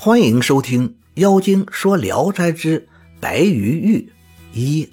[0.00, 2.86] 欢迎收听《妖精说聊斋之
[3.18, 4.12] 白鱼玉
[4.52, 4.84] 一》。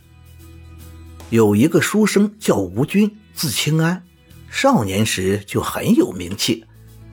[1.30, 4.02] 有一个书生叫吴军，字清安，
[4.50, 6.66] 少年时就很有名气。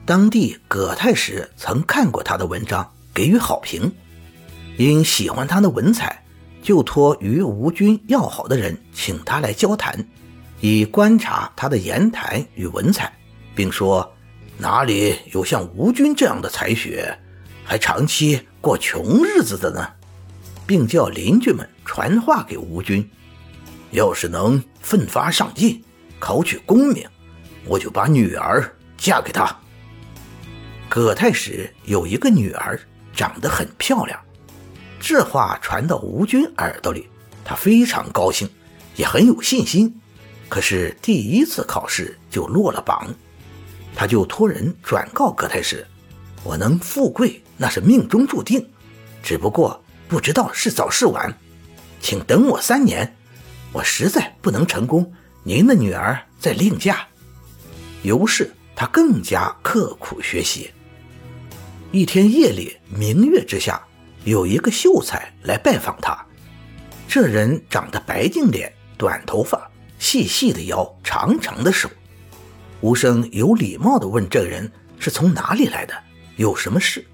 [0.07, 3.91] 当地葛太史曾看过他的文章，给予好评。
[4.77, 6.25] 因喜欢他的文采，
[6.63, 10.03] 就托与吴军要好的人请他来交谈，
[10.61, 13.13] 以观察他的言谈与文采，
[13.53, 14.11] 并说
[14.57, 17.15] 哪里有像吴军这样的才学。
[17.63, 19.87] 还长期过穷日子的呢，
[20.67, 23.09] 并叫邻居们传话给吴军：
[23.91, 25.83] 要是能奋发上进，
[26.19, 27.07] 考取功名，
[27.65, 29.55] 我就把女儿嫁给他。
[30.89, 32.79] 葛太史有一个女儿，
[33.13, 34.19] 长得很漂亮。
[34.99, 37.09] 这话传到吴军耳朵里，
[37.43, 38.49] 他非常高兴，
[38.95, 39.99] 也很有信心。
[40.47, 43.13] 可是第一次考试就落了榜，
[43.95, 45.85] 他就托人转告葛太史。
[46.43, 48.67] 我能富贵，那是命中注定，
[49.23, 51.33] 只不过不知道是早是晚，
[52.01, 53.15] 请等我三年。
[53.71, 57.07] 我实在不能成功，您的女儿再另嫁。
[58.01, 60.71] 尤氏他更加刻苦学习。
[61.93, 63.81] 一天夜里，明月之下，
[64.25, 66.13] 有一个秀才来拜访他。
[67.07, 71.89] 这人长得白净脸，短头发，细细的腰，长长的手。
[72.81, 75.93] 吴生有礼貌地问这人是从哪里来的。
[76.35, 77.05] 有什么事？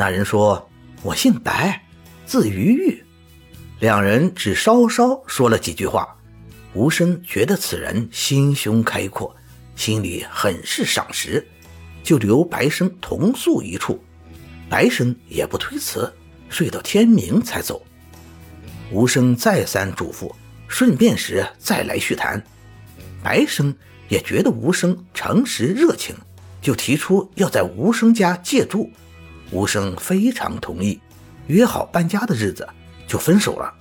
[0.00, 0.66] 那人说
[1.04, 1.84] ：“我姓白，
[2.24, 3.04] 字于玉。”
[3.80, 6.16] 两人只稍稍说了几句话，
[6.72, 9.36] 吴生觉得此人心胸开阔，
[9.76, 11.46] 心里很是赏识，
[12.02, 14.02] 就留白生同宿一处。
[14.70, 16.10] 白生也不推辞，
[16.48, 17.84] 睡到天明才走。
[18.90, 20.34] 吴生再三嘱咐，
[20.66, 22.42] 顺便时再来叙谈。
[23.22, 23.76] 白生
[24.08, 26.16] 也觉得吴生诚实热情。
[26.62, 28.90] 就提出要在吴生家借住，
[29.50, 31.00] 吴生非常同意，
[31.46, 32.68] 约好搬家的日子，
[33.06, 33.72] 就分手了。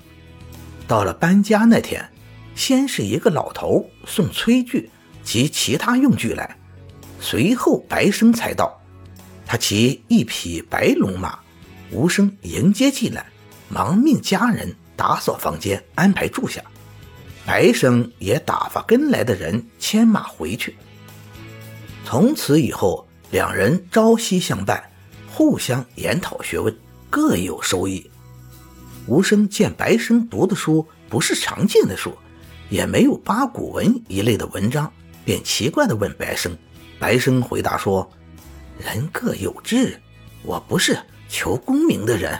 [0.87, 2.09] 到了搬家那天，
[2.55, 4.89] 先是一个老头送炊具
[5.23, 6.57] 及其他用具来，
[7.19, 8.81] 随后白生才到，
[9.45, 11.37] 他骑一匹白龙马，
[11.91, 13.25] 吴生迎接进来，
[13.67, 16.63] 忙命家人打扫房间，安排住下，
[17.45, 20.75] 白生也打发跟来的人牵马回去。
[22.03, 24.88] 从此以后，两人朝夕相伴，
[25.39, 26.77] 互相研讨学问，
[27.09, 28.11] 各有收益。
[29.07, 32.13] 吴生见白生读的书不是常见的书，
[32.69, 34.91] 也没有八股文一类的文章，
[35.23, 36.57] 便奇怪地问白生。
[36.99, 38.11] 白生回答说
[38.83, 40.01] ：“人各有志，
[40.43, 40.99] 我不是
[41.29, 42.37] 求功名的人。”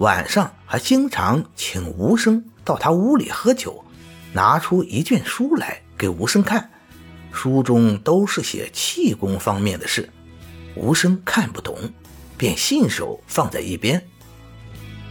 [0.00, 3.84] 晚上还经常请吴生到他屋里喝酒，
[4.32, 6.70] 拿出一卷书来给吴生看。
[7.32, 10.08] 书中都是些气功方面的事，
[10.76, 11.76] 无声看不懂，
[12.36, 14.06] 便信手放在一边。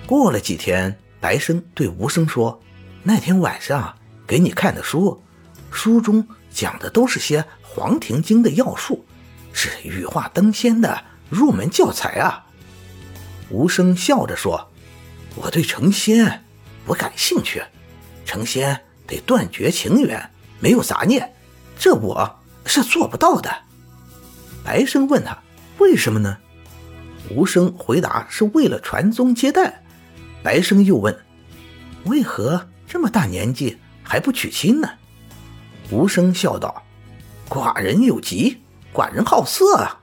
[0.05, 2.61] 过了几天，白生对无声说
[3.01, 5.23] ：“那天晚上给你看的书，
[5.71, 9.03] 书中讲的都是些《黄庭经》的要术，
[9.51, 12.45] 是羽化登仙的入门教材啊。”
[13.49, 14.71] 无声笑着说
[15.35, 16.45] ：“我对成仙
[16.85, 17.63] 不感兴趣，
[18.23, 21.33] 成仙得断绝情缘，没有杂念。”
[21.77, 23.51] 这我是做不到的。
[24.63, 25.37] 白生问他
[25.77, 26.37] 为什么呢？
[27.31, 29.81] 吴生回答是为了传宗接代。
[30.43, 31.17] 白生又问，
[32.05, 34.89] 为何这么大年纪还不娶亲呢？
[35.91, 36.83] 吴生笑道
[37.49, 38.61] ：“寡人有疾，
[38.93, 39.99] 寡人好色啊。”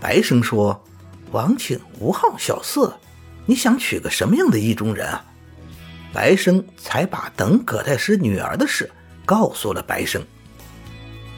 [0.00, 0.82] 白生说
[1.32, 2.98] ：“王请无好小色，
[3.46, 5.24] 你想娶个什么样的意中人啊？”
[6.12, 8.90] 白生才把等葛太师女儿的事
[9.24, 10.22] 告诉了白生。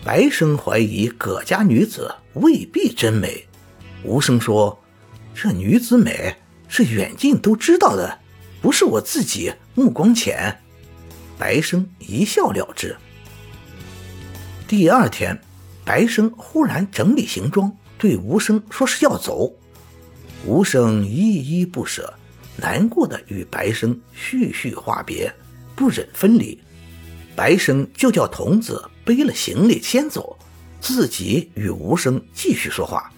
[0.05, 3.47] 白生怀疑葛家女子未必真美，
[4.03, 4.79] 吴生说
[5.35, 6.37] ：“这女子美
[6.69, 8.19] 是远近都知道的，
[8.61, 10.61] 不是我自己目光浅。”
[11.39, 12.95] 白生一笑了之。
[14.69, 15.41] 第二天，
[15.87, 19.51] 白生忽然整理行装，对吴生说是要走。
[20.45, 22.13] 吴生依依不舍，
[22.59, 25.33] 难过的与白生絮絮话别，
[25.75, 26.61] 不忍分离。
[27.35, 28.85] 白生就叫童子。
[29.05, 30.39] 背了行李先走，
[30.81, 33.13] 自己与无声继续说话。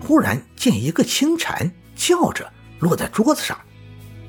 [0.00, 3.58] 忽然见一个青蝉叫着落在桌子上，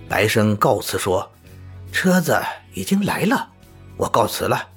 [0.09, 1.31] 白生告辞说
[1.93, 2.37] ：“车子
[2.73, 3.49] 已经来了，
[3.95, 4.67] 我告辞了。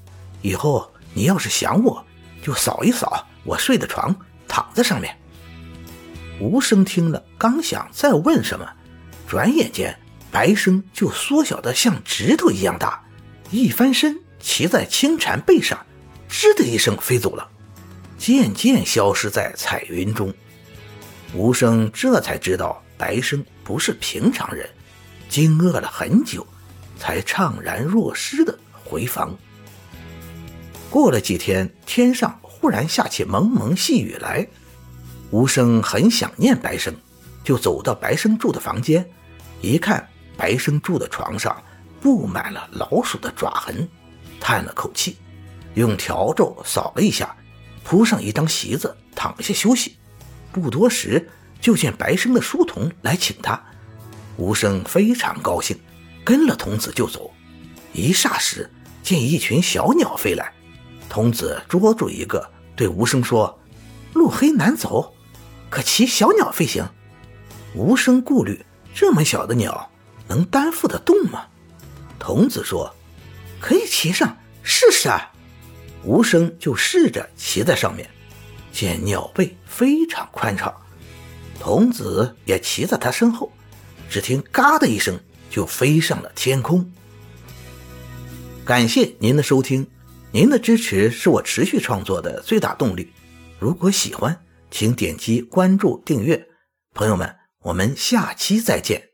[0.41, 2.05] 以后你要是想我，
[2.43, 4.15] 就扫一扫我睡的床，
[4.47, 5.19] 躺在上面。”
[6.41, 8.69] 无声听了，刚想再问什么，
[9.27, 9.99] 转眼间
[10.31, 13.05] 白生就缩小的像指头一样大，
[13.51, 15.79] 一翻身骑在青蝉背上。
[16.37, 17.49] 吱的一声飞走了，
[18.19, 20.35] 渐渐消失在彩云中。
[21.33, 24.69] 吴生这才知道白生不是平常人，
[25.29, 26.45] 惊愕了很久，
[26.99, 29.33] 才怅然若失的回房。
[30.91, 34.45] 过了几天，天上忽然下起蒙蒙细雨来，
[35.31, 36.93] 吴生很想念白生，
[37.45, 39.09] 就走到白生住的房间，
[39.61, 41.63] 一看白生住的床上
[42.03, 43.89] 布满了老鼠的爪痕，
[44.41, 45.17] 叹了口气，
[45.75, 47.37] 用笤帚扫了一下，
[47.83, 49.97] 铺上一张席子，躺下休息。
[50.53, 51.29] 不多时，
[51.61, 53.61] 就见白生的书童来请他。
[54.37, 55.79] 吴生非常高兴，
[56.25, 57.31] 跟了童子就走。
[57.93, 58.71] 一霎时，
[59.03, 60.53] 见一群小鸟飞来，
[61.09, 63.61] 童子捉住一个，对吴生说
[64.15, 65.15] ：“路黑难走，
[65.71, 66.89] 可骑小鸟飞行。”
[67.75, 69.91] 吴生顾虑，这么小的鸟
[70.29, 71.47] 能担负得动吗？
[72.19, 72.95] 童子说
[73.61, 75.33] ：“可以骑上试试啊。”
[76.05, 78.09] 无声就试着骑在上面。
[78.73, 80.75] 见鸟背非常宽敞，
[81.61, 83.53] 童子也骑在他身后，
[84.11, 85.19] 只听“嘎”的一声，
[85.49, 86.91] 就飞上了天空。
[88.65, 89.87] 感谢您的收听，
[90.33, 93.13] 您的支持是我持续创作的最大动力。
[93.61, 96.49] 如果喜欢，请点击关注订阅。
[96.95, 99.14] 朋友们，我们下期再见。